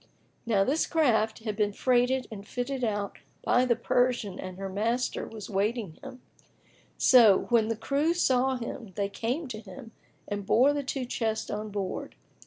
Now 0.47 0.63
this 0.63 0.87
craft 0.87 1.43
had 1.43 1.55
been 1.55 1.73
freighted 1.73 2.25
and 2.31 2.47
fitted 2.47 2.83
out 2.83 3.19
by 3.43 3.65
the 3.65 3.75
Persian 3.75 4.39
and 4.39 4.57
her 4.57 4.67
master 4.67 5.27
was 5.27 5.47
awaiting 5.47 5.99
him; 6.01 6.23
so, 6.97 7.41
when 7.49 7.67
the 7.67 7.77
crew 7.77 8.15
saw 8.15 8.55
him, 8.55 8.93
they 8.95 9.09
came 9.09 9.47
to 9.49 9.59
him 9.59 9.91
and 10.27 10.43
bore 10.43 10.73
the 10.73 10.81
two 10.81 11.05
chests 11.05 11.51
on 11.51 11.69
board. 11.69 12.15